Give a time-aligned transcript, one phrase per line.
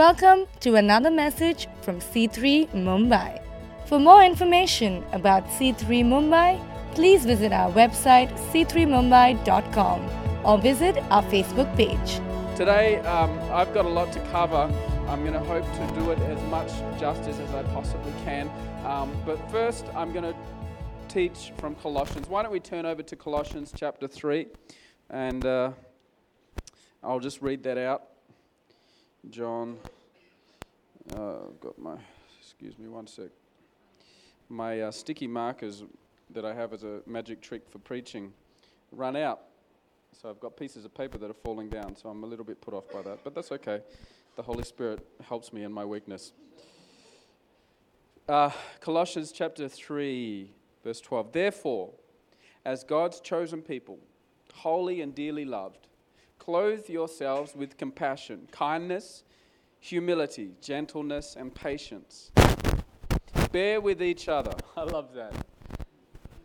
[0.00, 3.38] Welcome to another message from C3 Mumbai.
[3.84, 6.58] For more information about C3 Mumbai,
[6.94, 10.00] please visit our website c3mumbai.com
[10.46, 12.14] or visit our Facebook page.
[12.56, 14.72] Today, um, I've got a lot to cover.
[15.06, 18.50] I'm going to hope to do it as much justice as I possibly can.
[18.86, 20.34] Um, but first, I'm going to
[21.08, 22.26] teach from Colossians.
[22.26, 24.46] Why don't we turn over to Colossians chapter 3?
[25.10, 25.72] And uh,
[27.02, 28.04] I'll just read that out.
[29.28, 29.76] John,
[31.14, 31.96] uh, I've got my,
[32.40, 33.28] excuse me one sec.
[34.48, 35.84] My uh, sticky markers
[36.30, 38.32] that I have as a magic trick for preaching
[38.92, 39.42] run out.
[40.12, 42.60] So I've got pieces of paper that are falling down, so I'm a little bit
[42.60, 43.22] put off by that.
[43.22, 43.82] But that's okay.
[44.36, 46.32] The Holy Spirit helps me in my weakness.
[48.28, 50.50] Uh, Colossians chapter 3,
[50.82, 51.32] verse 12.
[51.32, 51.90] Therefore,
[52.64, 53.98] as God's chosen people,
[54.54, 55.88] holy and dearly loved,
[56.40, 59.24] Clothe yourselves with compassion, kindness,
[59.78, 62.32] humility, gentleness, and patience.
[63.52, 64.52] Bear with each other.
[64.76, 65.34] I love that.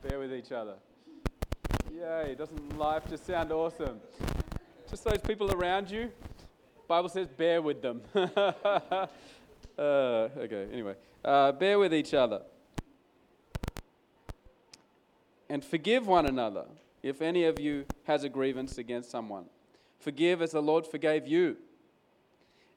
[0.03, 0.75] Bear with each other.
[1.93, 4.01] Yay, doesn't life just sound awesome?
[4.89, 6.11] Just those people around you.
[6.89, 8.01] Bible says bear with them.
[8.16, 9.07] uh,
[9.77, 10.95] okay, anyway.
[11.23, 12.41] Uh, bear with each other.
[15.49, 16.66] And forgive one another
[17.01, 19.45] if any of you has a grievance against someone.
[20.05, 21.57] Forgive as the Lord forgave you.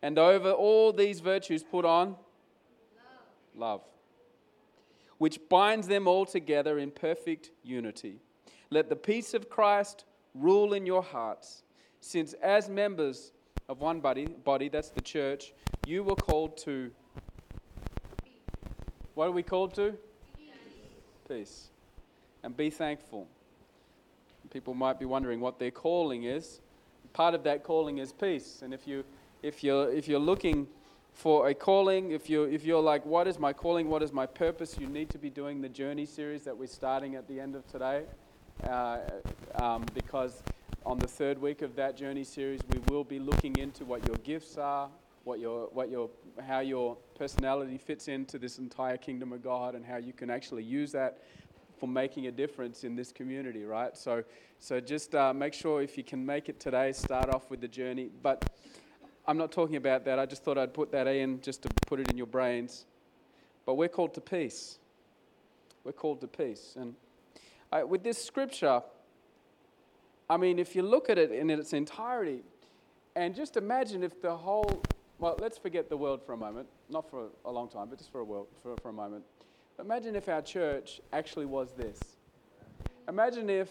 [0.00, 2.16] And over all these virtues, put on love.
[3.54, 3.80] love,
[5.18, 8.22] which binds them all together in perfect unity.
[8.70, 11.64] Let the peace of Christ rule in your hearts,
[12.00, 13.32] since as members
[13.68, 15.52] of one body, body that's the church,
[15.86, 16.90] you were called to.
[19.12, 19.98] What are we called to?
[20.34, 20.54] Peace.
[21.28, 21.68] Peace.
[22.42, 23.28] And be thankful.
[24.50, 26.60] People might be wondering what their calling is
[27.18, 28.60] part of that calling is peace.
[28.62, 29.04] And if, you,
[29.42, 30.68] if, you're, if you're looking
[31.12, 34.24] for a calling, if you're, if you're like, what is my calling, what is my
[34.24, 37.56] purpose, you need to be doing the journey series that we're starting at the end
[37.56, 38.04] of today.
[38.68, 39.00] Uh,
[39.56, 40.44] um, because
[40.86, 44.16] on the third week of that journey series, we will be looking into what your
[44.18, 44.88] gifts are,
[45.24, 46.08] what your, what your,
[46.46, 50.62] how your personality fits into this entire kingdom of God, and how you can actually
[50.62, 51.18] use that
[51.78, 53.96] for making a difference in this community, right?
[53.96, 54.24] So,
[54.58, 57.68] so just uh, make sure if you can make it today, start off with the
[57.68, 58.10] journey.
[58.22, 58.44] But
[59.26, 60.18] I'm not talking about that.
[60.18, 62.86] I just thought I'd put that in just to put it in your brains.
[63.66, 64.78] But we're called to peace.
[65.84, 66.74] We're called to peace.
[66.76, 66.94] And
[67.70, 68.82] I, with this scripture,
[70.30, 72.40] I mean, if you look at it in its entirety,
[73.16, 74.82] and just imagine if the whole,
[75.18, 78.12] well, let's forget the world for a moment, not for a long time, but just
[78.12, 79.24] for a, world, for, for a moment.
[79.80, 82.00] Imagine if our church actually was this.
[83.08, 83.68] Imagine if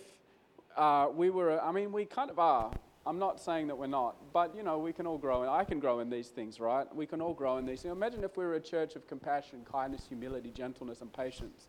[0.77, 2.71] uh, we were, I mean, we kind of are.
[3.05, 5.63] I'm not saying that we're not, but you know, we can all grow, and I
[5.63, 6.93] can grow in these things, right?
[6.95, 7.91] We can all grow in these things.
[7.91, 11.67] Imagine if we were a church of compassion, kindness, humility, gentleness, and patience.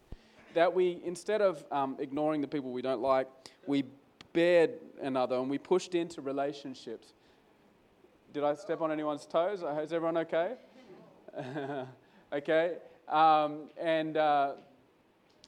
[0.54, 3.28] That we, instead of um, ignoring the people we don't like,
[3.66, 3.84] we
[4.32, 7.12] bared another and we pushed into relationships.
[8.32, 9.62] Did I step on anyone's toes?
[9.62, 10.54] Is everyone okay?
[12.32, 12.76] okay.
[13.08, 14.52] Um, and, uh,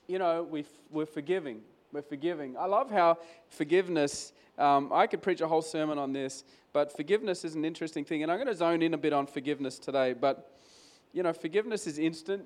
[0.06, 1.60] you know, we we're forgiving.
[1.92, 2.56] We're forgiving.
[2.56, 7.44] I love how forgiveness, um, I could preach a whole sermon on this, but forgiveness
[7.44, 8.22] is an interesting thing.
[8.22, 10.12] And I'm going to zone in a bit on forgiveness today.
[10.12, 10.56] But,
[11.12, 12.44] you know, forgiveness is instant.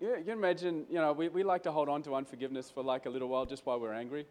[0.00, 2.82] Yeah, you can imagine, you know, we, we like to hold on to unforgiveness for
[2.82, 4.26] like a little while just while we're angry.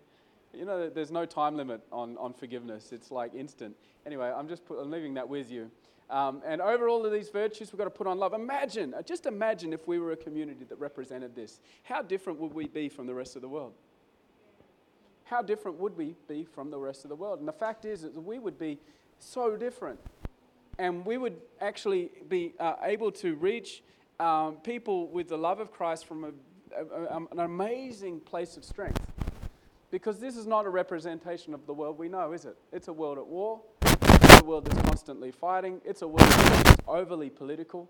[0.53, 2.91] You know, there's no time limit on, on forgiveness.
[2.91, 3.75] It's like instant.
[4.05, 5.71] Anyway, I'm just put, I'm leaving that with you.
[6.09, 8.33] Um, and over all of these virtues, we've got to put on love.
[8.33, 11.59] Imagine, uh, just imagine if we were a community that represented this.
[11.83, 13.73] How different would we be from the rest of the world?
[15.23, 17.39] How different would we be from the rest of the world?
[17.39, 18.79] And the fact is that we would be
[19.19, 19.99] so different.
[20.77, 23.83] And we would actually be uh, able to reach
[24.19, 26.31] um, people with the love of Christ from a,
[26.77, 29.01] a, a, an amazing place of strength.
[29.89, 32.57] Because this is not a representation of the world we know, is it?
[32.71, 33.61] It's a world at war
[34.43, 35.79] a world that's constantly fighting.
[35.85, 37.89] It's a world that's overly political.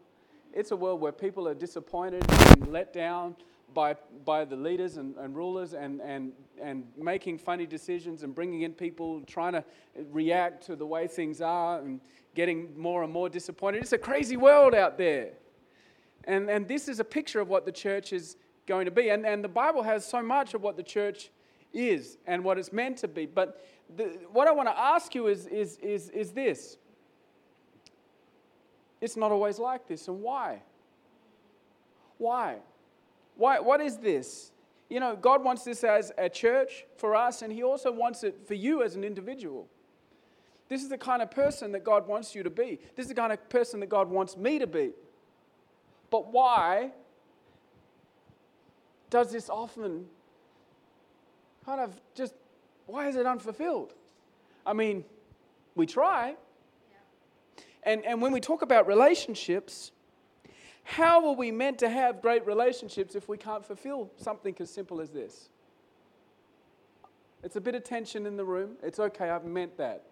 [0.54, 3.36] It's a world where people are disappointed and let down
[3.74, 6.31] by, by the leaders and, and rulers and, and,
[6.62, 9.63] and making funny decisions and bringing in people trying to
[10.12, 12.00] react to the way things are and
[12.36, 13.81] getting more and more disappointed.
[13.81, 15.31] It's a crazy world out there.
[16.25, 18.38] And, and this is a picture of what the church is
[18.68, 19.10] going to be.
[19.10, 21.31] And, and the Bible has so much of what the church
[21.74, 23.25] is and what it's meant to be.
[23.25, 23.60] But
[23.95, 26.77] the, what I want to ask you is, is, is, is this
[29.03, 30.07] it's not always like this.
[30.07, 30.62] And why?
[32.18, 32.59] Why?
[33.35, 33.59] Why?
[33.59, 34.53] What is this?
[34.89, 38.47] You know, God wants this as a church for us, and He also wants it
[38.47, 39.68] for you as an individual.
[40.69, 42.79] This is the kind of person that God wants you to be.
[42.95, 44.91] This is the kind of person that God wants me to be.
[46.09, 46.91] But why
[49.09, 50.06] does this often
[51.65, 52.36] kind of just,
[52.85, 53.94] why is it unfulfilled?
[54.65, 55.03] I mean,
[55.75, 56.35] we try.
[57.83, 59.91] And, and when we talk about relationships,
[60.83, 65.01] how are we meant to have great relationships if we can't fulfill something as simple
[65.01, 65.50] as this?
[67.44, 68.77] It's a bit of tension in the room.
[68.81, 70.06] It's okay, I've meant that.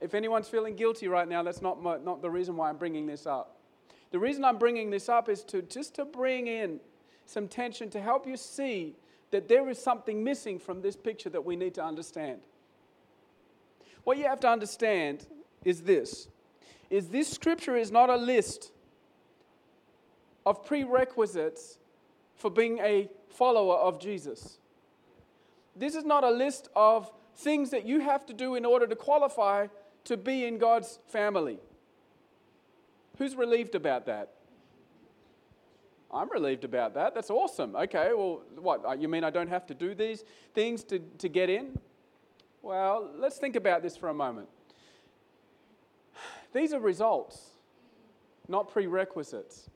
[0.00, 3.06] If anyone's feeling guilty right now, that's not, my, not the reason why I'm bringing
[3.06, 3.58] this up.
[4.10, 6.80] The reason I'm bringing this up is to just to bring in
[7.26, 8.96] some tension to help you see
[9.30, 12.40] that there is something missing from this picture that we need to understand.
[14.04, 15.26] What you have to understand
[15.64, 16.28] is this
[16.88, 18.72] is this scripture is not a list
[20.44, 21.78] of prerequisites
[22.34, 24.58] for being a follower of Jesus.
[25.76, 28.96] This is not a list of things that you have to do in order to
[28.96, 29.68] qualify
[30.04, 31.58] to be in God's family.
[33.18, 34.32] Who's relieved about that?
[36.12, 37.14] I'm relieved about that.
[37.14, 37.76] That's awesome.
[37.76, 38.84] Okay, well, what?
[38.84, 40.24] Uh, you mean I don't have to do these
[40.54, 41.78] things to, to get in?
[42.62, 44.48] Well, let's think about this for a moment.
[46.52, 47.50] These are results,
[48.48, 49.70] not prerequisites.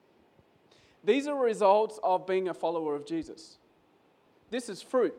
[1.05, 3.59] These are results of being a follower of Jesus.
[4.51, 5.15] This is fruit.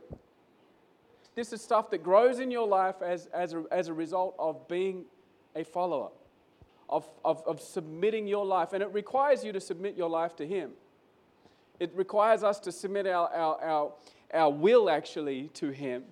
[1.35, 4.67] This is stuff that grows in your life as, as, a, as a result of
[4.67, 5.06] being
[5.56, 6.09] a follower,
[6.89, 8.73] of, of, of submitting your life.
[8.73, 10.71] And it requires you to submit your life to Him.
[11.80, 13.92] It requires us to submit our, our, our,
[14.33, 16.04] our will actually to Him,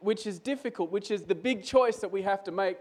[0.00, 2.78] which is difficult, which is the big choice that we have to make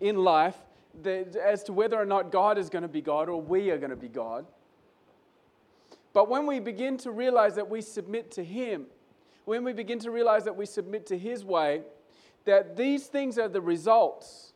[0.00, 0.56] in life
[1.04, 3.90] as to whether or not God is going to be God or we are going
[3.90, 4.44] to be God.
[6.12, 8.86] But when we begin to realize that we submit to Him,
[9.44, 11.82] when we begin to realize that we submit to His way,
[12.44, 14.52] that these things are the results,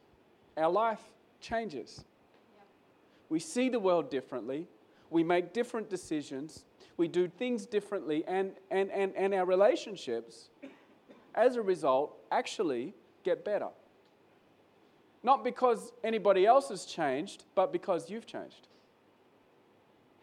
[0.56, 1.00] our life
[1.40, 2.04] changes.
[3.28, 4.66] We see the world differently,
[5.14, 6.64] we make different decisions,
[6.96, 10.48] we do things differently, and, and, and, and our relationships,
[11.36, 13.68] as a result, actually get better.
[15.22, 18.66] Not because anybody else has changed, but because you've changed.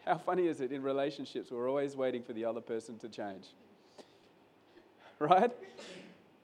[0.04, 1.50] How funny is it in relationships?
[1.50, 3.46] We're always waiting for the other person to change.
[5.18, 5.52] Right?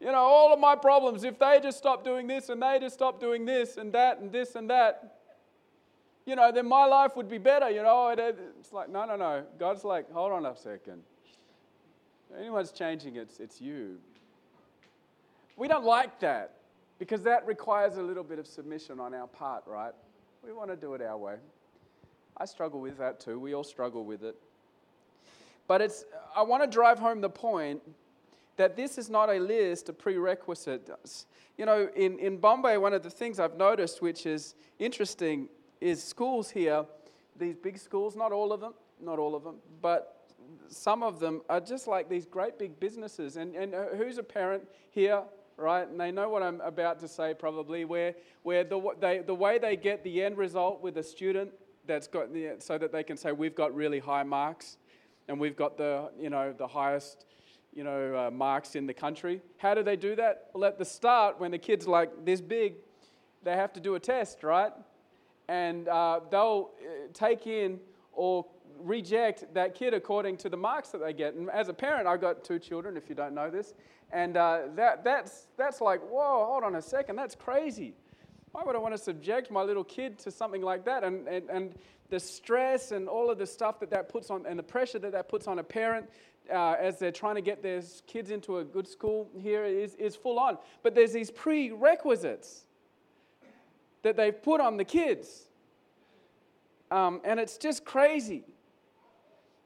[0.01, 2.95] You know, all of my problems, if they just stop doing this and they just
[2.95, 5.18] stop doing this and that and this and that,
[6.29, 8.11] you know, then my life would be better, you know.
[8.11, 9.45] It's like, no, no, no.
[9.59, 11.03] God's like, hold on a second.
[12.39, 13.97] Anyone's changing, it's, it's you.
[15.57, 16.57] We don't like that
[16.99, 19.95] because that requires a little bit of submission on our part, right?
[20.45, 21.37] We want to do it our way.
[22.37, 23.41] I struggle with that too.
[23.41, 24.37] We all struggle with it.
[25.67, 26.05] But it's,
[26.37, 27.81] I want to drive home the point
[28.57, 31.25] that this is not a list of prerequisites.
[31.57, 35.49] You know, in, in Bombay, one of the things I've noticed, which is interesting,
[35.81, 36.85] is schools here,
[37.37, 40.31] these big schools, not all of them, not all of them, but
[40.69, 43.37] some of them are just like these great big businesses.
[43.37, 45.23] And, and who's a parent here,
[45.57, 45.89] right?
[45.89, 49.59] And they know what I'm about to say probably, where, where the, they, the way
[49.59, 51.51] they get the end result with a student
[51.87, 54.77] that's got the, so that they can say we've got really high marks
[55.29, 57.25] and we've got the you know the highest
[57.75, 59.41] you know uh, marks in the country.
[59.59, 60.51] How do they do that?
[60.55, 62.75] Well, at the start, when the kid's like this big,
[63.43, 64.73] they have to do a test, right?
[65.49, 67.81] And uh, they'll uh, take in
[68.13, 68.45] or
[68.81, 71.35] reject that kid according to the marks that they get.
[71.35, 73.75] And as a parent, I've got two children, if you don't know this,
[74.11, 77.95] and uh, that, that's, that's like, whoa, hold on a second, that's crazy.
[78.53, 81.05] Why would I want to subject my little kid to something like that?
[81.05, 81.75] And, and, and
[82.09, 85.13] the stress and all of the stuff that that puts on, and the pressure that
[85.13, 86.09] that puts on a parent
[86.51, 90.17] uh, as they're trying to get their kids into a good school here is, is
[90.17, 90.57] full on.
[90.83, 92.65] But there's these prerequisites
[94.03, 95.49] that they've put on the kids.
[96.91, 98.45] Um, and it's just crazy.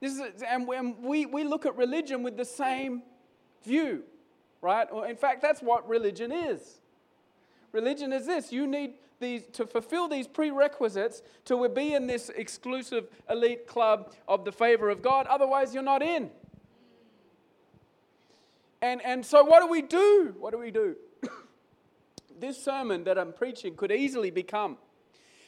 [0.00, 3.02] This is, and when we, we look at religion with the same
[3.64, 4.02] view,
[4.60, 4.88] right?
[5.08, 6.80] In fact, that's what religion is.
[7.70, 13.06] Religion is this you need these, to fulfill these prerequisites to be in this exclusive
[13.30, 15.26] elite club of the favor of God.
[15.28, 16.30] Otherwise, you're not in.
[18.82, 20.34] And, and so, what do we do?
[20.38, 20.96] What do we do?
[22.42, 24.76] This sermon that I'm preaching could easily become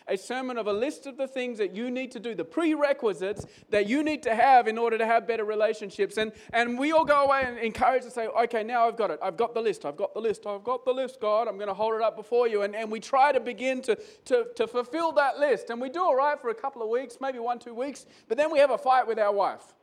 [0.06, 3.46] a sermon of a list of the things that you need to do, the prerequisites
[3.70, 6.18] that you need to have in order to have better relationships.
[6.18, 9.18] And, and we all go away and encourage and say, okay, now I've got it.
[9.22, 9.86] I've got the list.
[9.86, 10.46] I've got the list.
[10.46, 11.48] I've got the list, God.
[11.48, 12.62] I'm going to hold it up before you.
[12.62, 13.96] And, and we try to begin to,
[14.26, 15.70] to, to fulfill that list.
[15.70, 18.04] And we do all right for a couple of weeks, maybe one, two weeks.
[18.28, 19.74] But then we have a fight with our wife.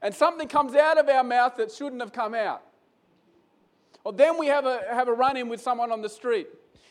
[0.00, 2.62] and something comes out of our mouth that shouldn't have come out.
[4.06, 6.46] Or then we have a, have a run in with someone on the street.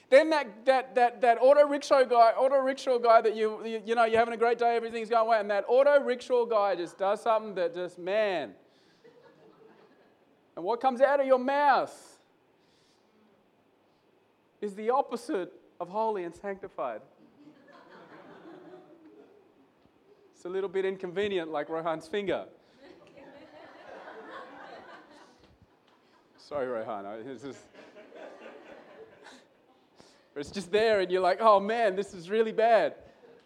[0.09, 3.95] Then that, that, that, that auto rickshaw guy, auto rickshaw guy that you, you, you
[3.95, 6.97] know, you're having a great day, everything's going well, and that auto rickshaw guy just
[6.97, 8.51] does something that just, man.
[10.57, 12.19] And what comes out of your mouth
[14.59, 16.99] is the opposite of holy and sanctified.
[20.35, 22.43] it's a little bit inconvenient, like Rohan's finger.
[26.47, 27.07] Sorry, Rohan.
[27.27, 27.59] It's just,
[30.35, 32.93] it's just there, and you're like, oh man, this is really bad.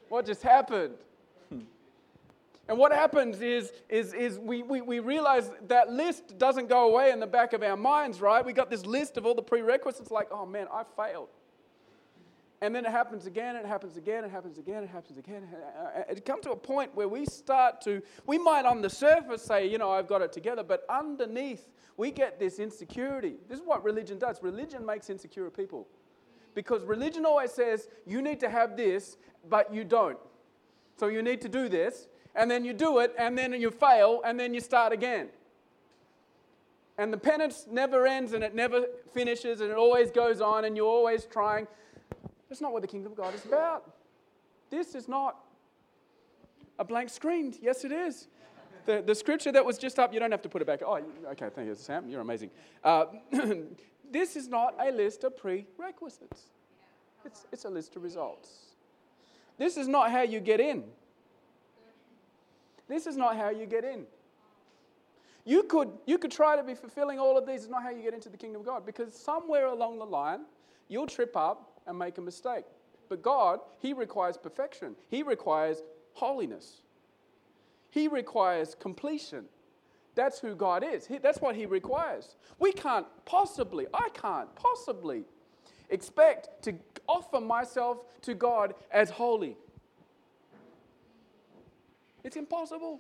[0.10, 0.96] What just happened?
[2.68, 7.12] And what happens is, is, is we, we, we realize that list doesn't go away
[7.12, 8.46] in the back of our minds, right?
[8.46, 11.30] We got this list of all the prerequisites, like, oh man, I failed.
[12.62, 15.48] And then it happens again, and it happens again, it happens again, it happens again.
[16.10, 19.42] It uh, comes to a point where we start to, we might on the surface
[19.42, 23.36] say, you know, I've got it together, but underneath, we get this insecurity.
[23.48, 24.44] This is what religion does.
[24.44, 25.88] Religion makes insecure people.
[26.54, 29.16] Because religion always says, you need to have this,
[29.50, 30.18] but you don't.
[30.98, 34.22] So you need to do this, and then you do it, and then you fail,
[34.26, 35.30] and then you start again.
[36.98, 40.76] And the penance never ends, and it never finishes, and it always goes on, and
[40.76, 41.66] you're always trying.
[42.50, 43.94] That's not what the kingdom of God is about.
[44.70, 45.38] This is not
[46.78, 47.56] a blank screen.
[47.62, 48.28] Yes, it is.
[48.86, 50.82] The, the scripture that was just up, you don't have to put it back.
[50.84, 51.00] Oh,
[51.32, 52.10] okay, thank you, Sam.
[52.10, 52.50] You're amazing.
[52.84, 53.06] Uh,
[54.12, 56.44] this is not a list of prerequisites,
[57.26, 58.50] it's, it's a list of results.
[59.58, 60.86] This is not how you get in.
[62.88, 64.06] This is not how you get in.
[65.46, 67.62] You could, you could try to be fulfilling all of these.
[67.62, 70.42] It's not how you get into the kingdom of God because somewhere along the line,
[70.88, 72.66] you'll trip up and make a mistake.
[73.10, 75.82] But God, He requires perfection, He requires
[76.14, 76.82] holiness,
[77.90, 79.46] He requires completion.
[80.16, 81.06] That's who God is.
[81.06, 82.36] He, that's what He requires.
[82.58, 85.24] We can't possibly, I can't possibly
[85.90, 86.76] expect to
[87.08, 89.56] offer myself to God as holy.
[92.24, 93.00] It's impossible.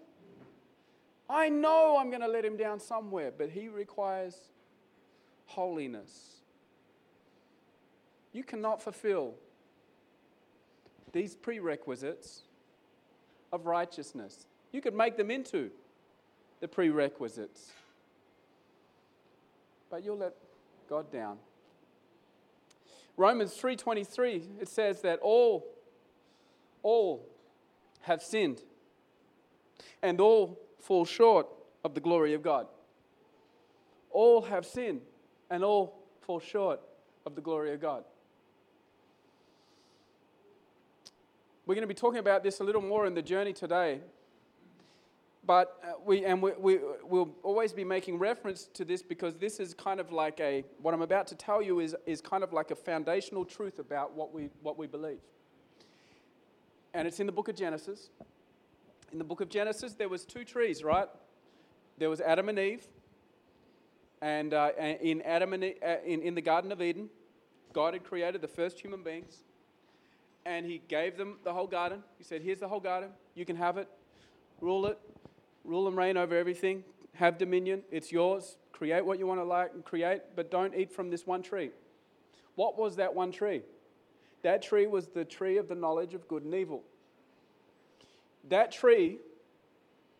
[1.29, 4.49] I know I'm going to let him down somewhere, but he requires
[5.45, 6.38] holiness.
[8.31, 9.33] You cannot fulfill
[11.11, 12.43] these prerequisites
[13.51, 14.45] of righteousness.
[14.71, 15.71] You could make them into
[16.59, 17.71] the prerequisites,
[19.89, 20.35] but you'll let
[20.87, 21.39] God down.
[23.17, 25.65] Romans 3:23 it says that all
[26.83, 27.25] all
[28.01, 28.61] have sinned
[30.01, 31.47] and all fall short
[31.83, 32.67] of the glory of God.
[34.11, 35.01] All have sinned
[35.49, 36.79] and all fall short
[37.25, 38.05] of the glory of God.
[41.69, 43.99] We're going to be talking about this a little more in the journey today.
[45.45, 49.59] But uh, we, and we, we, will always be making reference to this because this
[49.59, 52.53] is kind of like a, what I'm about to tell you is, is kind of
[52.53, 55.19] like a foundational truth about what we, what we believe.
[56.95, 58.09] And it's in the book of Genesis.
[59.11, 61.07] In the book of Genesis, there was two trees, right?
[61.99, 62.87] There was Adam and Eve.
[64.23, 67.09] And uh, in, Adam and, uh, in, in the Garden of Eden,
[67.73, 69.43] God had created the first human beings
[70.45, 72.03] and he gave them the whole garden.
[72.17, 73.09] He said, Here's the whole garden.
[73.35, 73.87] You can have it,
[74.61, 74.99] rule it,
[75.63, 76.83] rule and reign over everything,
[77.15, 77.83] have dominion.
[77.91, 78.57] It's yours.
[78.71, 81.71] Create what you want to like and create, but don't eat from this one tree.
[82.55, 83.61] What was that one tree?
[84.41, 86.83] That tree was the tree of the knowledge of good and evil.
[88.47, 89.17] That tree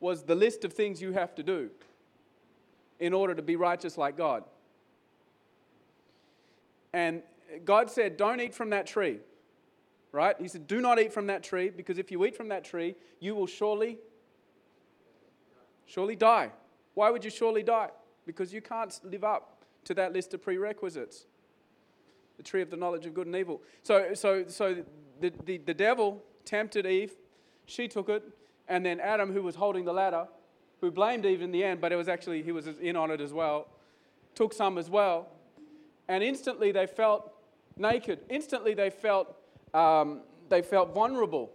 [0.01, 1.69] was the list of things you have to do
[2.99, 4.43] in order to be righteous like God.
[6.91, 7.21] And
[7.63, 9.19] God said, Don't eat from that tree
[10.12, 10.36] right?
[10.39, 12.96] He said, Do not eat from that tree, because if you eat from that tree,
[13.20, 13.98] you will surely,
[15.86, 16.51] surely die.
[16.94, 17.89] Why would you surely die?
[18.25, 21.25] Because you can't live up to that list of prerequisites.
[22.38, 23.62] The tree of the knowledge of good and evil.
[23.84, 24.84] So, so, so
[25.20, 27.13] the, the, the devil tempted Eve,
[27.66, 28.24] she took it,
[28.68, 30.28] and then Adam, who was holding the ladder,
[30.82, 33.20] who blamed Eve in the end, but it was actually, he was in on it
[33.20, 33.68] as well,
[34.36, 35.28] took some as well.
[36.08, 37.32] And instantly they felt
[37.78, 38.20] naked.
[38.30, 39.36] Instantly they felt
[39.73, 41.51] um, they felt vulnerable.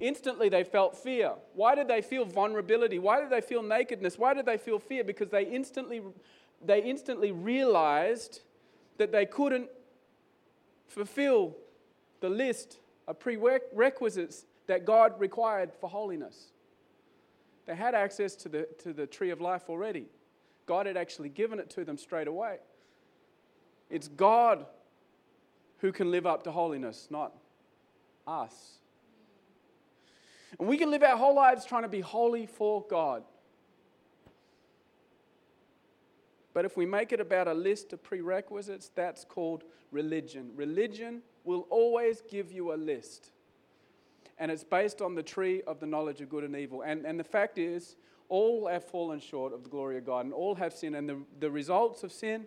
[0.00, 1.32] Instantly, they felt fear.
[1.54, 2.98] Why did they feel vulnerability?
[2.98, 4.18] Why did they feel nakedness?
[4.18, 5.02] Why did they feel fear?
[5.02, 6.02] Because they instantly,
[6.64, 8.42] they instantly realized
[8.98, 9.68] that they couldn't
[10.86, 11.56] fulfill
[12.20, 16.52] the list of prerequisites that God required for holiness.
[17.66, 20.06] They had access to the, to the tree of life already.
[20.66, 22.58] God had actually given it to them straight away.
[23.90, 24.66] It's God
[25.78, 27.32] who can live up to holiness, not
[28.26, 28.78] us.
[30.58, 33.22] And we can live our whole lives trying to be holy for God.
[36.54, 40.50] But if we make it about a list of prerequisites, that's called religion.
[40.56, 43.30] Religion will always give you a list.
[44.38, 46.82] And it's based on the tree of the knowledge of good and evil.
[46.82, 47.96] And, and the fact is,
[48.28, 50.96] all have fallen short of the glory of God and all have sinned.
[50.96, 52.46] And the, the results of sin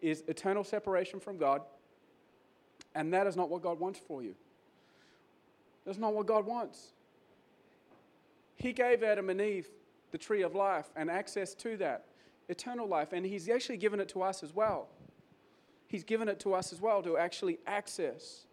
[0.00, 1.62] is eternal separation from God.
[2.94, 4.34] And that is not what God wants for you.
[5.84, 6.92] That's not what God wants.
[8.56, 9.68] He gave Adam and Eve
[10.10, 12.06] the tree of life and access to that
[12.48, 14.88] eternal life, and He's actually given it to us as well.
[15.86, 18.44] He's given it to us as well to actually access.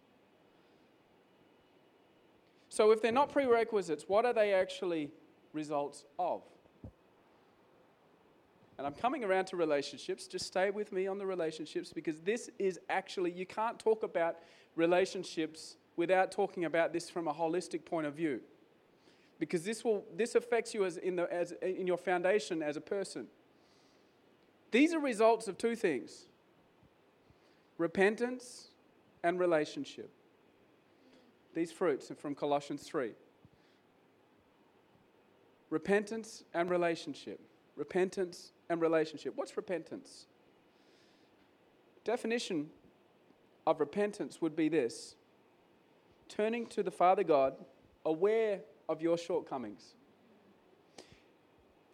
[2.68, 5.10] So, if they're not prerequisites, what are they actually
[5.52, 6.42] results of?
[8.78, 10.26] And I'm coming around to relationships.
[10.26, 14.36] Just stay with me on the relationships because this is actually, you can't talk about
[14.74, 18.40] relationships without talking about this from a holistic point of view.
[19.38, 22.80] Because this, will, this affects you as in, the, as in your foundation as a
[22.80, 23.26] person.
[24.70, 26.26] These are results of two things
[27.78, 28.68] repentance
[29.22, 30.10] and relationship.
[31.54, 33.12] These fruits are from Colossians 3
[35.70, 37.40] repentance and relationship.
[37.74, 39.32] Repentance and relationship.
[39.36, 40.26] What's repentance?
[42.04, 42.70] Definition
[43.66, 45.16] of repentance would be this
[46.28, 47.54] turning to the Father God,
[48.04, 49.94] aware of your shortcomings,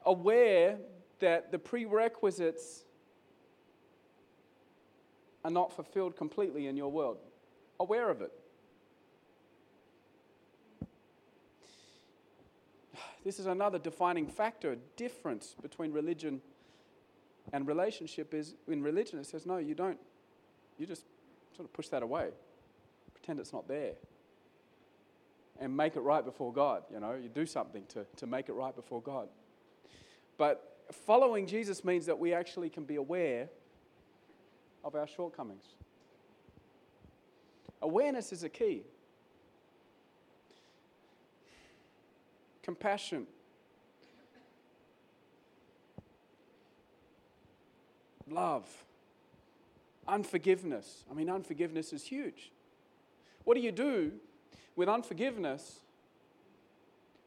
[0.04, 0.78] aware
[1.18, 2.84] that the prerequisites
[5.44, 7.18] are not fulfilled completely in your world,
[7.78, 8.32] aware of it.
[13.24, 16.40] This is another defining factor, difference between religion
[17.52, 19.98] and relationship is in religion it says, no, you don't.
[20.78, 21.04] You just
[21.56, 22.28] sort of push that away,
[23.14, 23.92] pretend it's not there,
[25.60, 26.82] and make it right before God.
[26.92, 29.28] You know, you do something to, to make it right before God.
[30.38, 33.48] But following Jesus means that we actually can be aware
[34.84, 35.64] of our shortcomings.
[37.80, 38.82] Awareness is a key.
[42.62, 43.26] Compassion
[48.34, 48.66] love,
[50.06, 51.04] unforgiveness.
[51.10, 52.50] I mean, unforgiveness is huge.
[53.44, 54.12] What do you do
[54.76, 55.80] with unforgiveness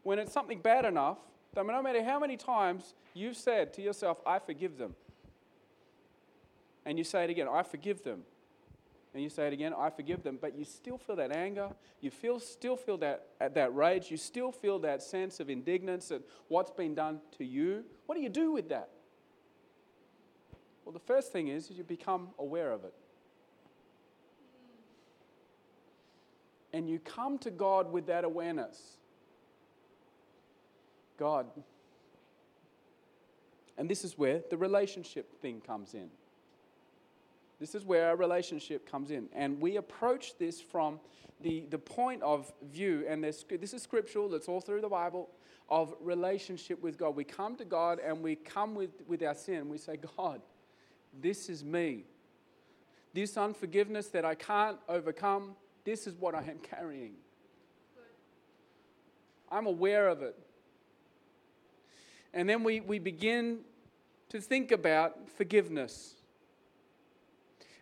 [0.04, 1.18] when it's something bad enough
[1.54, 4.96] that no matter how many times you've said to yourself, I forgive them,
[6.86, 8.24] and you say it again, I forgive them,
[9.13, 11.70] and you say it again, I forgive them, but you still feel that anger,
[12.02, 16.12] you feel, still feel that, uh, that rage, you still feel that sense of indignance
[16.12, 17.86] at what's been done to you.
[18.06, 18.89] What do you do with that?
[20.86, 22.93] Well, the first thing is, you become aware of it.
[26.71, 28.98] And you come to God with that awareness.
[31.17, 31.48] God.
[33.78, 36.10] And this is where the relationship thing comes in.
[37.60, 39.28] This is where our relationship comes in.
[39.34, 41.00] And we approach this from
[41.41, 45.30] the, the point of view, and this is scriptural, that's all through the Bible,
[45.69, 47.15] of relationship with God.
[47.15, 49.67] We come to God and we come with, with our sin.
[49.69, 50.41] We say, God,
[51.21, 52.06] this is me.
[53.13, 57.13] This unforgiveness that I can't overcome, this is what I am carrying.
[59.51, 60.38] I'm aware of it.
[62.34, 63.60] And then we, we begin
[64.30, 66.15] to think about forgiveness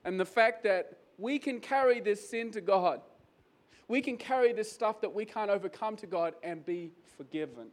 [0.05, 3.01] and the fact that we can carry this sin to God.
[3.87, 7.67] We can carry this stuff that we can't overcome to God and be forgiven.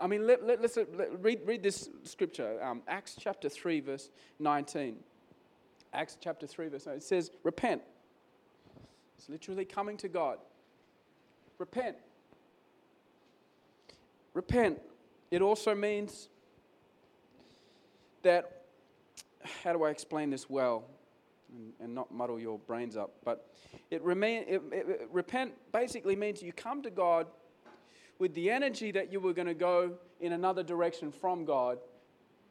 [0.00, 4.10] I mean, let, let, us let, read, read this scripture, um, Acts chapter 3, verse
[4.38, 4.96] 19.
[5.92, 6.96] Acts chapter 3, verse 19.
[6.96, 7.82] It says, Repent.
[9.18, 10.38] It's literally coming to God.
[11.58, 11.96] Repent.
[14.32, 14.80] Repent.
[15.30, 16.30] It also means
[18.22, 18.62] that,
[19.62, 20.84] how do I explain this well
[21.54, 23.12] and, and not muddle your brains up?
[23.22, 23.52] But
[23.90, 27.26] it, remain, it, it, repent basically means you come to God
[28.20, 31.78] with the energy that you were going to go in another direction from God,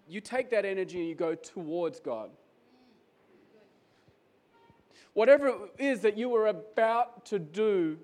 [0.08, 2.32] you take that energy and you go towards God.
[5.14, 7.98] Whatever it is that you were about to do,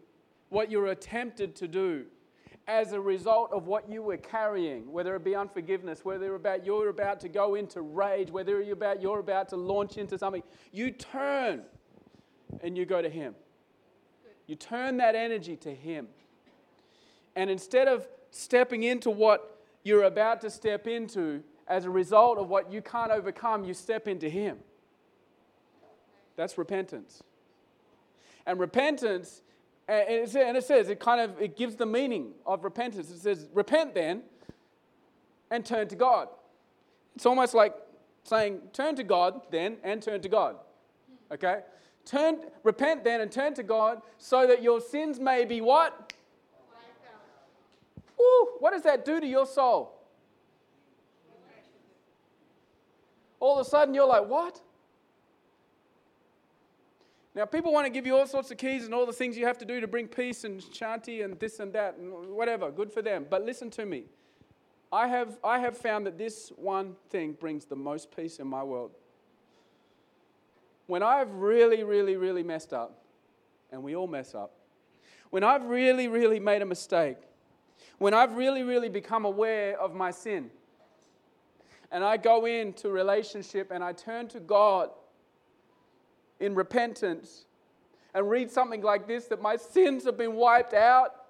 [0.49, 2.05] what you were attempted to do,
[2.67, 6.89] as a result of what you were carrying, whether it be unforgiveness, whether about you're
[6.89, 10.91] about to go into rage, whether you're about you're about to launch into something, you
[10.91, 11.63] turn
[12.61, 13.35] and you go to Him.
[14.47, 16.07] You turn that energy to Him.
[17.35, 22.49] And instead of stepping into what you're about to step into as a result of
[22.49, 24.57] what you can't overcome, you step into Him.
[26.35, 27.23] That's repentance.
[28.45, 29.41] And repentance,
[29.87, 33.09] and it says, it kind of it gives the meaning of repentance.
[33.09, 34.23] It says, repent then
[35.49, 36.27] and turn to God.
[37.15, 37.73] It's almost like
[38.23, 40.57] saying, turn to God then and turn to God.
[41.31, 41.61] Okay?
[42.05, 46.13] Turn, repent then and turn to God so that your sins may be what?
[48.65, 49.93] What does that do to your soul?
[53.39, 54.59] All of a sudden you're like, what?
[57.35, 59.45] Now, people want to give you all sorts of keys and all the things you
[59.45, 62.71] have to do to bring peace and shanti and this and that and whatever.
[62.71, 63.27] Good for them.
[63.29, 64.05] But listen to me.
[64.91, 68.63] I have, I have found that this one thing brings the most peace in my
[68.63, 68.93] world.
[70.87, 73.03] When I've really, really, really messed up,
[73.71, 74.53] and we all mess up,
[75.29, 77.17] when I've really, really made a mistake,
[77.97, 80.49] when I've really, really become aware of my sin,
[81.91, 84.89] and I go into relationship and I turn to God
[86.39, 87.45] in repentance
[88.13, 91.25] and read something like this that my sins have been wiped out,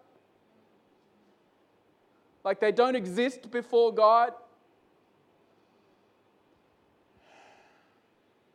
[2.44, 4.34] like they don't exist before God.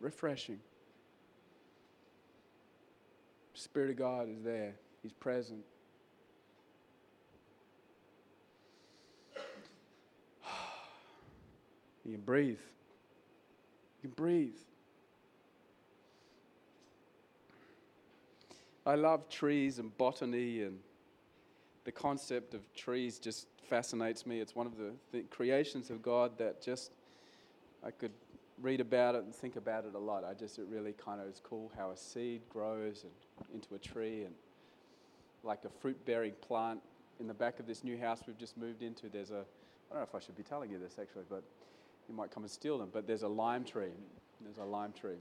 [0.01, 0.61] Refreshing.
[3.55, 5.61] Spirit of God is there, He's present.
[12.05, 12.59] You can breathe.
[14.03, 14.57] You can breathe.
[18.87, 20.79] I love trees and botany, and
[21.85, 24.41] the concept of trees just fascinates me.
[24.41, 26.93] It's one of the, the creations of God that just
[27.85, 28.13] I could
[28.61, 30.25] read about it and think about it a lot.
[30.25, 33.13] I just, it really kind of is cool how a seed grows and
[33.55, 34.35] into a tree and
[35.43, 36.81] like a fruit bearing plant.
[37.21, 39.45] In the back of this new house we've just moved into, there's a,
[39.91, 41.43] I don't know if I should be telling you this actually, but
[42.11, 43.93] you might come and steal them, but there's a lime tree.
[44.41, 45.19] There's a lime tree.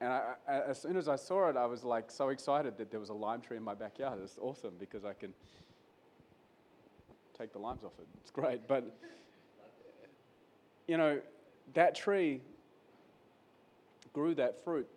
[0.00, 2.98] And I, as soon as I saw it, I was like so excited that there
[2.98, 4.18] was a lime tree in my backyard.
[4.22, 5.34] It's awesome because I can
[7.38, 8.06] take the limes off it.
[8.22, 8.66] It's great.
[8.66, 8.98] But,
[10.88, 11.20] you know,
[11.74, 12.40] that tree
[14.14, 14.88] grew that fruit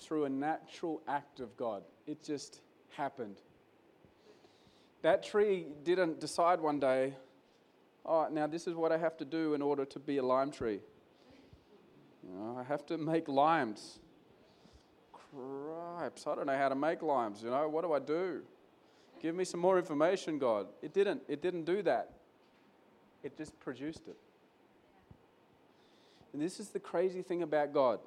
[0.00, 1.82] through a natural act of God.
[2.06, 3.36] It just happened.
[5.02, 7.14] That tree didn't decide one day,
[8.04, 10.50] oh, now this is what I have to do in order to be a lime
[10.50, 10.80] tree.
[12.22, 13.98] You know, I have to make limes.
[15.12, 18.42] Cripes, I don't know how to make limes, you know, what do I do?
[19.20, 20.66] Give me some more information, God.
[20.82, 21.22] It didn't.
[21.28, 22.10] It didn't do that.
[23.22, 24.16] It just produced it.
[26.34, 28.00] And this is the crazy thing about God.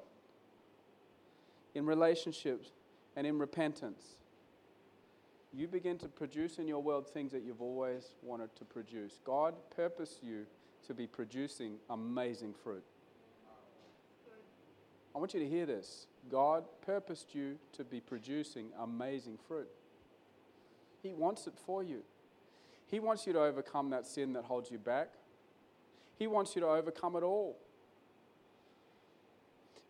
[1.74, 2.68] In relationships
[3.16, 4.17] and in repentance,
[5.52, 9.20] you begin to produce in your world things that you've always wanted to produce.
[9.24, 10.46] God purposed you
[10.86, 12.84] to be producing amazing fruit.
[15.14, 16.06] I want you to hear this.
[16.30, 19.68] God purposed you to be producing amazing fruit.
[21.02, 22.02] He wants it for you.
[22.86, 25.08] He wants you to overcome that sin that holds you back.
[26.18, 27.56] He wants you to overcome it all.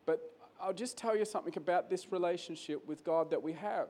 [0.06, 0.20] But
[0.60, 3.88] I'll just tell you something about this relationship with God that we have.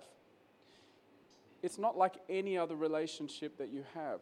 [1.63, 4.21] It's not like any other relationship that you have.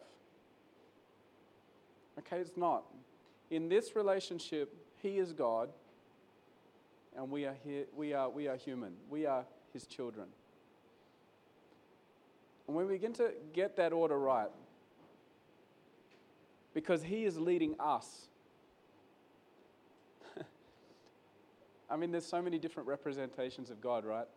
[2.19, 2.83] Okay, it's not.
[3.51, 5.69] In this relationship, He is God,
[7.15, 8.93] and we are, here, we are, we are human.
[9.09, 10.27] We are His children.
[12.67, 14.49] And when we begin to get that order right,
[16.73, 18.27] because He is leading us.
[21.89, 24.27] I mean, there's so many different representations of God, right?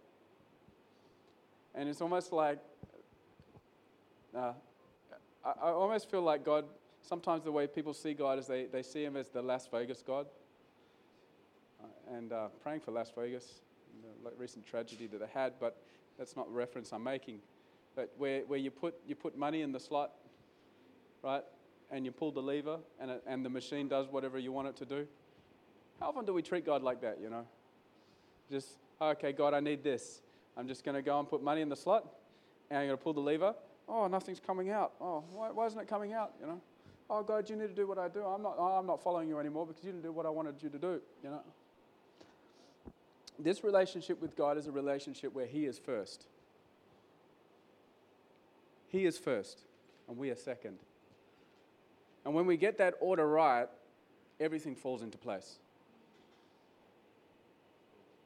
[1.75, 2.59] And it's almost like,
[4.37, 4.53] uh,
[5.45, 6.65] I, I almost feel like God,
[7.01, 10.03] sometimes the way people see God is they, they see Him as the Las Vegas
[10.03, 10.27] God.
[11.83, 13.63] Uh, and uh, praying for Las Vegas,
[14.23, 15.83] the recent tragedy that they had, but
[16.19, 17.39] that's not the reference I'm making.
[17.97, 20.13] But where, where you, put, you put money in the slot,
[21.23, 21.43] right,
[21.91, 24.77] and you pull the lever, and, it, and the machine does whatever you want it
[24.77, 25.07] to do.
[25.99, 27.47] How often do we treat God like that, you know?
[28.51, 30.21] Just, okay, God, I need this.
[30.57, 32.07] I'm just going to go and put money in the slot,
[32.71, 33.55] and I'm going to pull the lever.
[33.93, 34.93] Oh, nothing's coming out.
[35.01, 36.61] Oh, why, why isn't it coming out, you know?
[37.11, 38.23] Oh, God, you need to do what I do.
[38.23, 40.63] I'm not, oh, I'm not following you anymore because you didn't do what I wanted
[40.63, 41.43] you to do, you know?
[43.37, 46.27] This relationship with God is a relationship where He is first.
[48.89, 49.63] He is first,
[50.09, 50.79] and we are second.
[52.25, 53.67] And when we get that order right,
[54.39, 55.59] everything falls into place.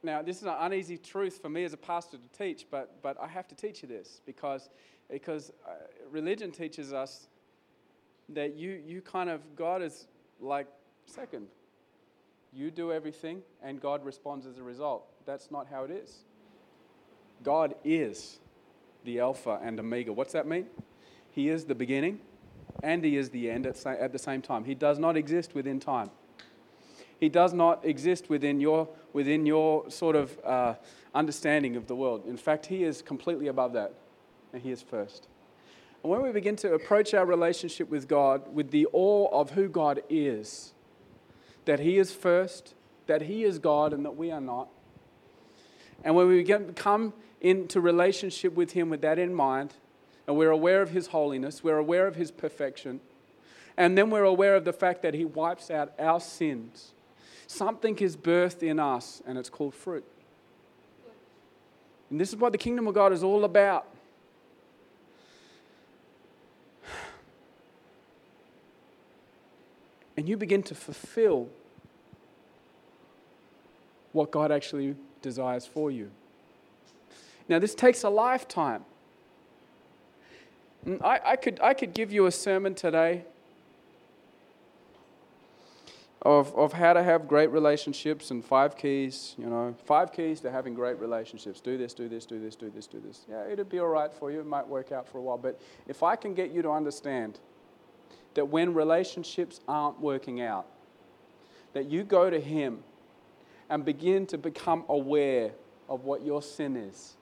[0.03, 3.19] Now, this is an uneasy truth for me as a pastor to teach, but, but
[3.19, 4.69] I have to teach you this because,
[5.09, 5.73] because uh,
[6.11, 7.27] religion teaches us
[8.29, 10.07] that you, you kind of, God is
[10.39, 10.67] like
[11.05, 11.47] second.
[12.53, 15.05] You do everything, and God responds as a result.
[15.25, 16.23] That's not how it is.
[17.43, 18.39] God is
[19.03, 20.13] the Alpha and Omega.
[20.13, 20.65] What's that mean?
[21.31, 22.19] He is the beginning
[22.81, 24.63] and He is the end at, at the same time.
[24.63, 26.09] He does not exist within time.
[27.19, 30.75] He does not exist within your, within your sort of uh,
[31.13, 32.25] understanding of the world.
[32.25, 33.93] In fact, He is completely above that,
[34.55, 35.27] and He is first.
[36.01, 39.67] And when we begin to approach our relationship with God with the awe of who
[39.67, 40.73] God is,
[41.65, 42.73] that He is first,
[43.07, 44.69] that He is God, and that we are not,
[46.05, 49.73] and when we begin, come into relationship with Him with that in mind,
[50.25, 53.01] and we're aware of His holiness, we're aware of His perfection,
[53.75, 56.93] and then we're aware of the fact that He wipes out our sins,
[57.45, 60.05] something is birthed in us, and it's called fruit.
[62.09, 63.87] And this is what the kingdom of God is all about.
[70.17, 71.49] And you begin to fulfill
[74.11, 76.09] what God actually desires for you.
[77.49, 78.85] Now, this takes a lifetime.
[81.03, 83.23] I, I, could, I could give you a sermon today
[86.21, 90.51] of, of how to have great relationships and five keys, you know, five keys to
[90.51, 91.59] having great relationships.
[91.59, 93.25] Do this, do this, do this, do this, do this.
[93.29, 94.39] Yeah, it'd be all right for you.
[94.39, 95.37] It might work out for a while.
[95.37, 97.39] But if I can get you to understand
[98.35, 100.67] that when relationships aren't working out,
[101.73, 102.79] that you go to Him
[103.69, 105.51] and begin to become aware
[105.89, 107.15] of what your sin is.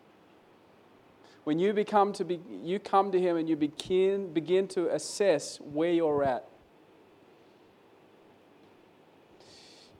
[1.43, 5.59] When you become to be, you come to Him and you begin, begin to assess
[5.59, 6.45] where you're at.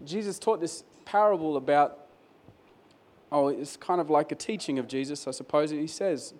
[0.04, 2.00] Jesus taught this parable about,
[3.32, 5.70] oh, it's kind of like a teaching of Jesus, I suppose.
[5.70, 6.34] He says,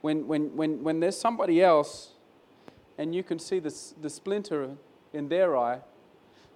[0.00, 2.12] when, when, when, when there's somebody else
[3.00, 4.76] and you can see the, the splinter
[5.14, 5.78] in their eye,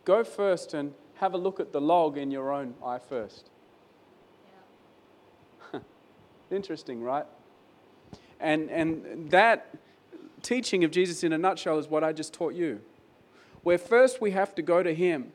[0.05, 3.49] go first and have a look at the log in your own eye first.
[5.73, 5.81] Yeah.
[6.55, 7.25] Interesting, right?
[8.39, 9.75] And, and that
[10.43, 12.83] teaching of Jesus in a nutshell is what I just taught you.
[13.63, 15.33] Where first we have to go to Him.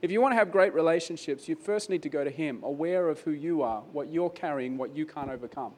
[0.00, 3.10] If you want to have great relationships, you first need to go to Him, aware
[3.10, 5.74] of who you are, what you're carrying, what you can't overcome.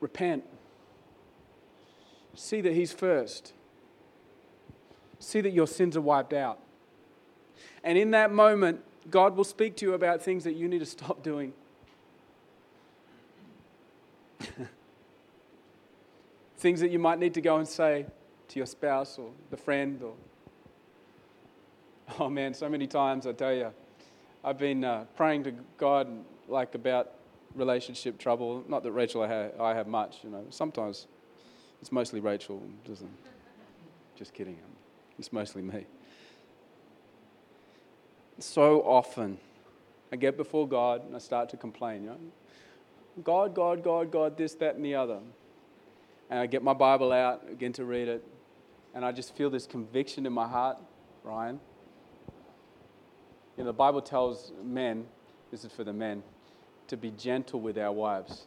[0.00, 0.42] Repent.
[2.42, 3.52] See that He's first.
[5.20, 6.58] See that your sins are wiped out.
[7.84, 10.86] And in that moment, God will speak to you about things that you need to
[10.86, 11.52] stop doing.
[16.56, 18.06] things that you might need to go and say
[18.48, 20.14] to your spouse or the friend or
[22.18, 23.72] oh man so many times i tell you
[24.44, 26.08] i've been uh, praying to god
[26.48, 27.12] like about
[27.54, 31.06] relationship trouble not that rachel I have, I have much you know sometimes
[31.82, 33.10] it's mostly rachel doesn't
[34.16, 34.56] just kidding
[35.18, 35.84] it's mostly me
[38.38, 39.36] so often
[40.10, 42.18] i get before god and i start to complain you know
[43.22, 45.18] God, God, God, God, this, that, and the other.
[46.30, 48.24] And I get my Bible out, begin to read it,
[48.94, 50.78] and I just feel this conviction in my heart,
[51.22, 51.60] Ryan.
[53.56, 55.04] You know, the Bible tells men,
[55.50, 56.22] this is for the men,
[56.88, 58.46] to be gentle with our wives.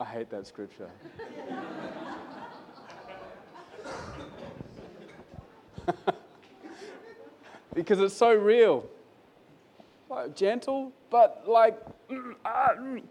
[0.00, 0.88] I hate that scripture.
[7.74, 8.88] because it's so real
[10.08, 13.02] like, gentle, but like, mm, ah, mm.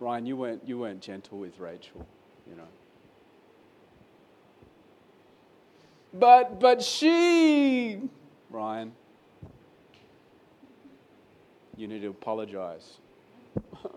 [0.00, 2.04] Ryan, you weren't, you weren't gentle with Rachel,
[2.48, 2.68] you know.
[6.12, 8.00] But, but she,
[8.50, 8.92] Ryan,
[11.76, 12.98] you need to apologize.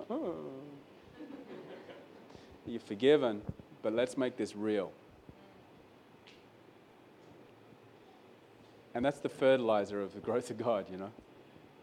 [0.08, 0.32] Hmm.
[2.65, 3.41] You're forgiven,
[3.82, 4.91] but let's make this real.
[8.93, 11.12] And that's the fertilizer of the growth of God, you know.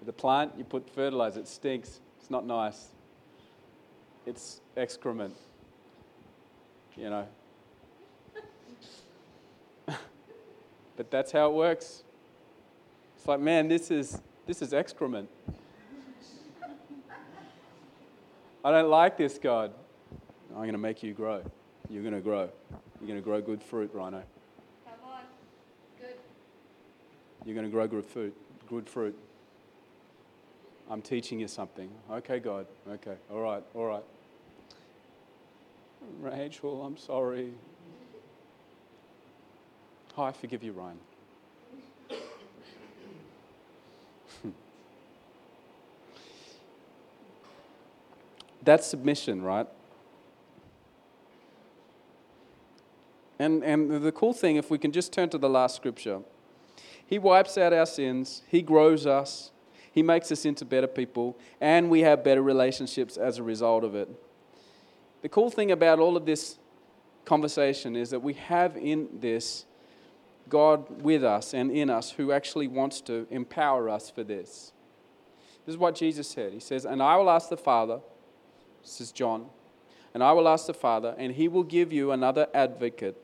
[0.05, 2.01] The plant, you put fertilizer, it stinks.
[2.21, 2.89] It's not nice.
[4.27, 5.35] It's excrement,
[6.97, 7.27] you know.
[10.97, 12.03] but that's how it works.
[13.17, 15.29] It's like, man, this is, this is excrement.
[18.65, 19.73] I don't like this, God.
[20.51, 21.43] I'm going to make you grow.
[21.91, 22.49] You're going to grow.
[22.99, 24.23] You're going to grow good fruit, Rhino.
[24.87, 25.21] Come on.
[26.01, 26.17] Good.
[27.45, 28.35] You're going to grow good fruit.
[28.69, 29.15] Good fruit.
[30.91, 31.91] I'm teaching you something.
[32.11, 32.67] Okay, God.
[32.89, 33.17] Okay.
[33.31, 33.63] All right.
[33.75, 34.05] All right.
[36.21, 37.53] Rachel, I'm sorry.
[40.17, 40.99] Oh, I forgive you, Ryan.
[48.65, 49.67] That's submission, right?
[53.39, 56.21] And, and the cool thing, if we can just turn to the last scripture.
[57.07, 59.51] He wipes out our sins, He grows us,
[59.93, 63.95] He makes us into better people, and we have better relationships as a result of
[63.95, 64.09] it.
[65.23, 66.59] The cool thing about all of this
[67.25, 69.67] conversation is that we have in this
[70.49, 74.73] God with us and in us who actually wants to empower us for this.
[75.65, 76.53] This is what Jesus said.
[76.53, 78.01] He says, And I will ask the Father,
[78.85, 79.47] is John,
[80.13, 83.17] and I will ask the Father, and he will give you another advocate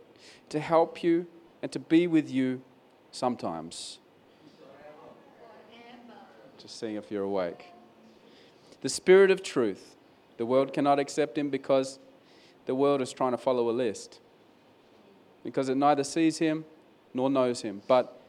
[0.49, 1.27] to help you
[1.62, 2.62] and to be with you
[3.12, 3.99] sometimes.
[6.59, 7.66] Just seeing if you're awake.
[8.83, 9.96] The Spirit of truth.
[10.37, 11.99] The world cannot accept him because
[12.66, 14.20] the world is trying to follow a list.
[15.44, 16.64] Because it neither sees him
[17.12, 17.83] nor knows him.
[17.87, 18.20] But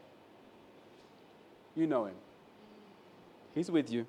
[1.75, 2.15] you know him.
[3.53, 4.05] He's with you.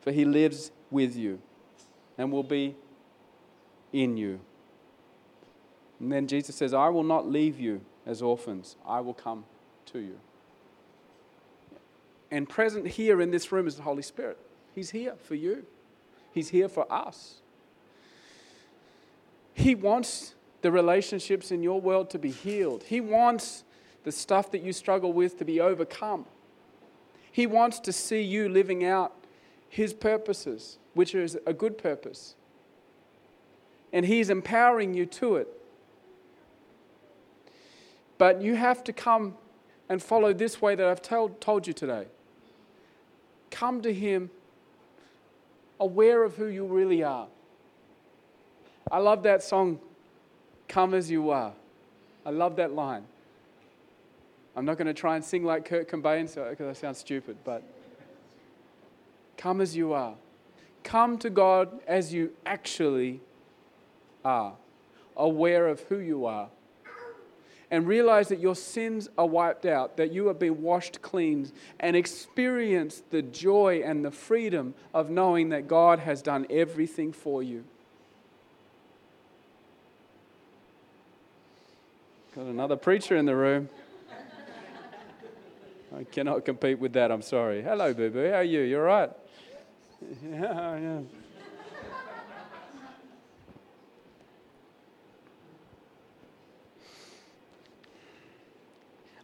[0.00, 1.40] For he lives with you
[2.18, 2.76] and will be
[3.92, 4.40] in you.
[5.98, 9.44] And then Jesus says, I will not leave you as orphans, I will come
[9.86, 10.18] to you.
[12.30, 14.38] And present here in this room is the Holy Spirit.
[14.74, 15.64] He's here for you,
[16.32, 17.40] He's here for us.
[19.54, 22.84] He wants the relationships in your world to be healed.
[22.84, 23.64] He wants
[24.04, 26.24] the stuff that you struggle with to be overcome.
[27.30, 29.12] He wants to see you living out
[29.72, 32.34] His purposes, which is a good purpose.
[33.90, 35.48] And He's empowering you to it.
[38.18, 39.34] But you have to come
[39.88, 42.04] and follow this way that I've told, told you today.
[43.50, 44.28] Come to Him
[45.80, 47.28] aware of who you really are.
[48.90, 49.80] I love that song,
[50.68, 51.54] Come As You Are.
[52.26, 53.04] I love that line.
[54.54, 57.62] I'm not going to try and sing like Kurt Cobain because I sound stupid, but
[59.42, 60.14] come as you are.
[60.84, 63.20] Come to God as you actually
[64.24, 64.54] are,
[65.16, 66.48] aware of who you are
[67.72, 71.50] and realize that your sins are wiped out, that you have been washed clean,
[71.80, 77.42] and experience the joy and the freedom of knowing that God has done everything for
[77.42, 77.64] you.
[82.36, 83.70] Got another preacher in the room.
[85.96, 87.62] I cannot compete with that, I'm sorry.
[87.62, 88.28] Hello, boo boo.
[88.28, 88.60] How are you?
[88.60, 89.10] You're all right?
[90.22, 91.00] Yeah, yeah.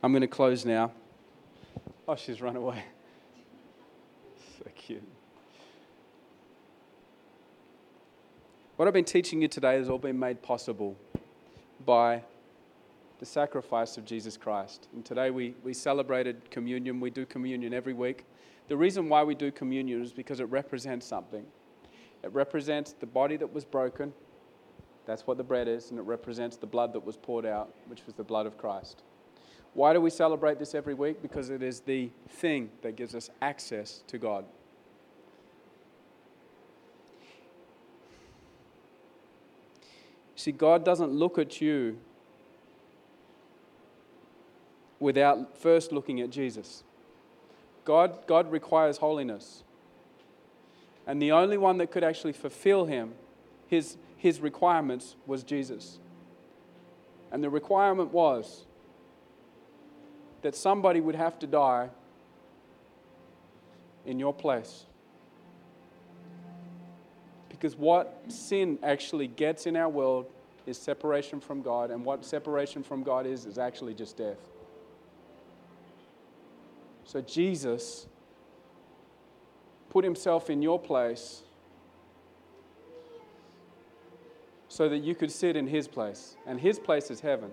[0.02, 0.92] I'm going to close now.
[2.06, 2.84] Oh, she's run away.
[4.58, 5.02] So cute.
[8.76, 10.96] What I've been teaching you today has all been made possible
[11.84, 12.22] by
[13.18, 14.86] the sacrifice of Jesus Christ.
[14.94, 17.00] And today we, we celebrated communion.
[17.00, 18.24] We do communion every week.
[18.68, 21.44] The reason why we do communion is because it represents something.
[22.22, 24.12] It represents the body that was broken.
[25.06, 25.90] That's what the bread is.
[25.90, 29.02] And it represents the blood that was poured out, which was the blood of Christ.
[29.72, 31.22] Why do we celebrate this every week?
[31.22, 34.44] Because it is the thing that gives us access to God.
[40.36, 41.98] See, God doesn't look at you
[45.00, 46.84] without first looking at Jesus.
[47.88, 49.62] God, God requires holiness.
[51.06, 53.14] And the only one that could actually fulfill him,
[53.66, 55.98] his, his requirements, was Jesus.
[57.32, 58.66] And the requirement was
[60.42, 61.88] that somebody would have to die
[64.04, 64.84] in your place.
[67.48, 70.26] Because what sin actually gets in our world
[70.66, 74.36] is separation from God, and what separation from God is, is actually just death.
[77.08, 78.06] So Jesus
[79.88, 81.40] put himself in your place
[84.68, 87.50] so that you could sit in his place, and his place is heaven.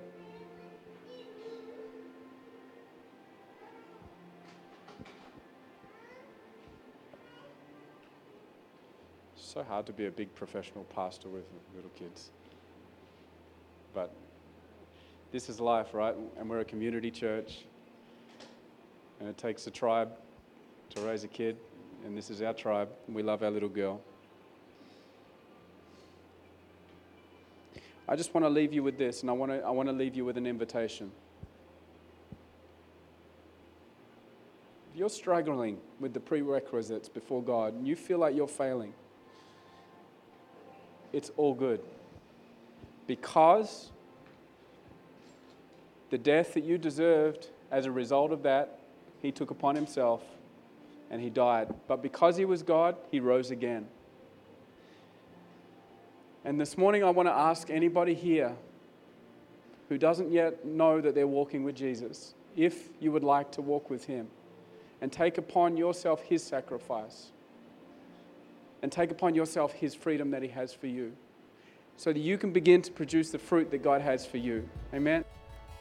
[9.38, 12.30] so hard to be a big professional pastor with little kids.
[13.94, 14.14] But
[15.32, 16.14] this is life, right?
[16.38, 17.64] And we're a community church.
[19.20, 20.12] And it takes a tribe
[20.92, 21.58] to raise a kid.
[22.06, 22.90] And this is our tribe.
[23.08, 24.02] We love our little girl.
[28.08, 29.94] I just want to leave you with this, and I want to, I want to
[29.94, 31.12] leave you with an invitation.
[34.92, 38.94] If you're struggling with the prerequisites before God, and you feel like you're failing,
[41.12, 41.82] it's all good.
[43.08, 43.92] Because
[46.12, 48.80] the death that you deserved as a result of that,
[49.26, 50.22] he took upon himself
[51.10, 51.74] and he died.
[51.88, 53.88] But because he was God, he rose again.
[56.44, 58.56] And this morning, I want to ask anybody here
[59.90, 63.90] who doesn't yet know that they're walking with Jesus if you would like to walk
[63.90, 64.28] with him.
[65.02, 67.32] and take upon yourself his sacrifice
[68.82, 71.12] and take upon yourself his freedom that he has for you
[71.98, 74.68] so that you can begin to produce the fruit that God has for you.
[74.94, 75.24] Amen.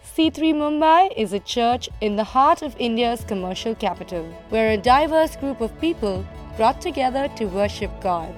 [0.05, 5.35] C3 Mumbai is a church in the heart of India's commercial capital, where a diverse
[5.35, 6.25] group of people
[6.57, 8.33] brought together to worship God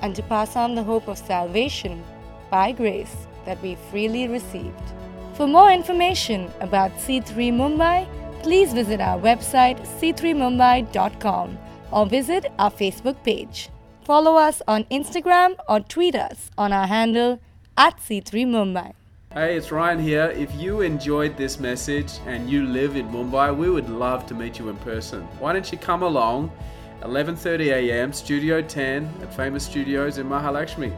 [0.00, 2.02] and to pass on the hope of salvation
[2.48, 4.94] by grace that we freely received.
[5.34, 8.08] For more information about C3 Mumbai,
[8.42, 11.58] please visit our website c3mumbai.com
[11.90, 13.68] or visit our Facebook page.
[14.04, 17.40] Follow us on Instagram or tweet us on our handle
[17.76, 18.99] at C3 Mumbai.
[19.32, 20.24] Hey, it's Ryan here.
[20.24, 24.58] If you enjoyed this message and you live in Mumbai, we would love to meet
[24.58, 25.22] you in person.
[25.38, 26.50] Why don't you come along
[27.02, 28.12] 11:30 a.m.
[28.12, 30.92] Studio 10 at Famous Studios in Mahalakshmi.